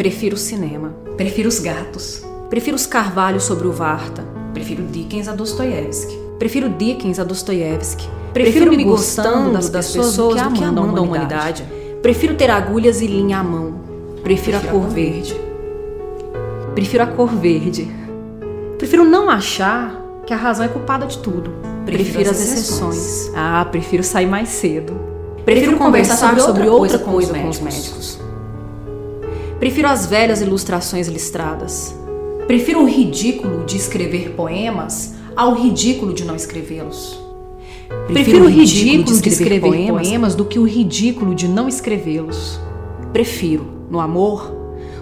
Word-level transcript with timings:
Prefiro 0.00 0.34
o 0.34 0.38
cinema. 0.38 0.94
Prefiro 1.16 1.46
os 1.46 1.58
gatos. 1.58 2.22
Prefiro 2.48 2.74
os 2.74 2.86
carvalhos 2.86 3.44
sobre 3.44 3.66
o 3.66 3.72
Varta. 3.72 4.22
Prefiro 4.54 4.82
Dickens 4.84 5.28
a 5.28 5.34
Dostoiévski. 5.34 6.18
Prefiro 6.38 6.70
Dickens 6.70 7.18
a 7.18 7.24
Dostoiévski. 7.24 8.08
Prefiro, 8.32 8.70
me 8.70 8.82
gostando 8.82 9.52
das, 9.52 9.68
das 9.68 9.92
pessoas 9.92 10.40
do 10.40 10.52
que 10.54 10.64
amando 10.64 11.00
a 11.00 11.02
humanidade. 11.02 11.64
Prefiro 12.00 12.34
ter 12.34 12.50
agulhas 12.50 13.02
e 13.02 13.06
linha 13.06 13.40
à 13.40 13.42
mão. 13.42 13.74
Prefiro, 14.22 14.58
Prefiro 14.58 14.58
a 14.58 14.80
cor 14.80 14.88
verde. 14.88 15.40
Prefiro 16.74 17.02
a 17.02 17.06
cor 17.06 17.28
verde. 17.28 17.88
Prefiro 18.80 19.04
não 19.04 19.28
achar 19.28 19.94
que 20.26 20.32
a 20.32 20.36
razão 20.38 20.64
é 20.64 20.68
culpada 20.68 21.06
de 21.06 21.18
tudo. 21.18 21.50
Prefiro, 21.84 22.04
prefiro 22.04 22.30
as 22.30 22.40
exceções. 22.40 22.96
exceções. 22.96 23.32
Ah, 23.36 23.62
prefiro 23.70 24.02
sair 24.02 24.24
mais 24.24 24.48
cedo. 24.48 24.94
Prefiro, 24.94 25.44
prefiro 25.44 25.76
conversar, 25.76 26.16
sobre, 26.16 26.40
sobre 26.40 26.62
outra 26.66 26.98
coisa, 26.98 27.28
coisa 27.28 27.34
com 27.34 27.48
os 27.50 27.60
médicos. 27.60 28.18
Prefiro 29.58 29.86
as 29.86 30.06
velhas 30.06 30.40
ilustrações 30.40 31.08
listradas. 31.08 31.94
Prefiro 32.46 32.80
o 32.82 32.88
ridículo 32.88 33.66
de 33.66 33.76
escrever 33.76 34.30
poemas 34.30 35.14
ao 35.36 35.52
ridículo 35.52 36.14
de 36.14 36.24
não 36.24 36.34
escrevê-los. 36.34 37.22
Prefiro, 38.06 38.14
Prefiro 38.14 38.44
o 38.46 38.48
ridículo 38.48 39.04
de 39.04 39.12
escrever, 39.12 39.20
de 39.20 39.28
escrever 39.28 39.60
poemas, 39.60 40.08
poemas 40.08 40.34
do 40.34 40.46
que 40.46 40.58
o 40.58 40.66
ridículo 40.66 41.34
de 41.34 41.46
não 41.46 41.68
escrevê-los. 41.68 42.58
Prefiro, 43.12 43.66
no 43.90 44.00
amor, 44.00 44.50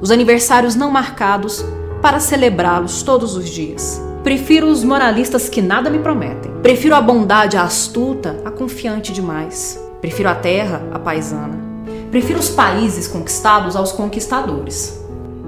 os 0.00 0.12
aniversários 0.12 0.76
não 0.76 0.92
marcados 0.92 1.64
para 2.04 2.20
celebrá-los 2.20 3.02
todos 3.02 3.34
os 3.34 3.48
dias. 3.48 3.98
Prefiro 4.22 4.66
os 4.66 4.84
moralistas 4.84 5.48
que 5.48 5.62
nada 5.62 5.88
me 5.88 5.98
prometem. 5.98 6.52
Prefiro 6.62 6.94
a 6.94 7.00
bondade 7.00 7.56
astuta 7.56 8.42
a 8.44 8.50
confiante 8.50 9.10
demais. 9.10 9.80
Prefiro 10.02 10.28
a 10.28 10.34
terra 10.34 10.82
a 10.92 10.98
paisana. 10.98 11.58
Prefiro 12.10 12.38
os 12.38 12.50
países 12.50 13.08
conquistados 13.08 13.74
aos 13.74 13.90
conquistadores. 13.90 15.00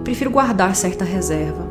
Prefiro 0.02 0.30
guardar 0.30 0.74
certa 0.74 1.04
reserva. 1.04 1.68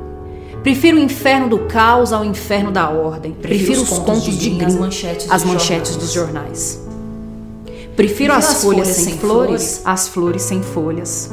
Prefiro 0.61 0.97
o 0.97 0.99
inferno 0.99 1.49
do 1.49 1.59
caos 1.61 2.13
ao 2.13 2.23
inferno 2.23 2.71
da 2.71 2.87
ordem. 2.87 3.31
Prefiro, 3.31 3.65
Prefiro 3.65 3.81
os 3.81 3.89
contos, 3.89 4.05
contos 4.05 4.37
de 4.37 4.49
Grimm, 4.51 4.67
as 4.67 4.75
manchetes, 4.75 5.31
as 5.31 5.43
manchetes 5.43 5.93
jornais. 5.93 5.97
dos 5.97 6.13
jornais. 6.13 6.81
Prefiro, 7.65 7.95
Prefiro 7.95 8.33
as, 8.33 8.49
as, 8.49 8.61
folhas, 8.61 8.87
folhas 8.87 8.97
sem 8.97 9.17
flores 9.17 9.81
às 9.83 10.07
flores 10.07 10.41
sem 10.43 10.61
folhas. 10.61 11.31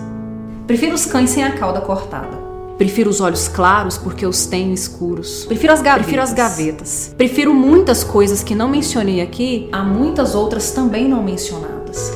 Prefiro 0.66 0.94
os 0.94 1.04
cães 1.04 1.28
sem 1.28 1.44
a 1.44 1.52
cauda 1.52 1.82
cortada. 1.82 2.41
Prefiro 2.82 3.08
os 3.08 3.20
olhos 3.20 3.46
claros 3.46 3.96
porque 3.96 4.26
os 4.26 4.44
tenho 4.44 4.74
escuros. 4.74 5.44
Prefiro 5.44 5.72
as 5.72 5.80
gavetas. 5.80 6.02
Prefiro 6.02 6.22
as 6.22 6.32
gavetas. 6.32 7.14
Prefiro 7.16 7.54
muitas 7.54 8.02
coisas 8.02 8.42
que 8.42 8.56
não 8.56 8.68
mencionei 8.68 9.20
aqui 9.20 9.68
a 9.70 9.84
muitas 9.84 10.34
outras 10.34 10.72
também 10.72 11.08
não 11.08 11.22
mencionadas. 11.22 12.12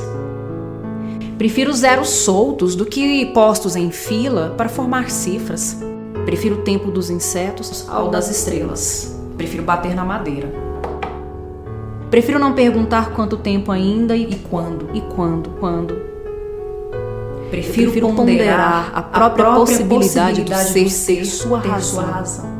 Prefiro 1.37 1.71
zeros 1.71 2.09
soltos 2.09 2.75
do 2.75 2.85
que 2.85 3.27
postos 3.27 3.77
em 3.77 3.91
fila 3.91 4.55
para 4.57 4.67
formar 4.67 5.09
cifras. 5.09 5.77
Prefiro 6.25 6.55
o 6.55 6.61
tempo 6.63 6.91
dos 6.91 7.09
insetos 7.09 7.87
ao 7.87 8.09
das 8.09 8.29
estrelas. 8.29 9.17
Prefiro 9.37 9.63
bater 9.63 9.95
na 9.95 10.03
madeira. 10.03 10.51
Prefiro 12.11 12.39
não 12.39 12.51
perguntar 12.51 13.11
quanto 13.11 13.37
tempo 13.37 13.71
ainda 13.71 14.17
e 14.17 14.35
quando, 14.35 14.89
e 14.93 14.99
quando, 14.99 15.49
quando. 15.61 16.16
Prefiro, 17.49 17.91
Prefiro 17.91 18.13
ponderar, 18.13 18.91
ponderar 18.91 18.91
a 18.93 19.01
própria, 19.01 19.25
a 19.25 19.29
própria 19.29 19.55
possibilidade, 19.55 20.41
possibilidade 20.41 20.73
do 20.83 20.89
ser 20.89 21.15
ter 21.15 21.25
sua 21.25 21.59
razão. 21.59 22.03
Sua 22.03 22.03
razão. 22.03 22.56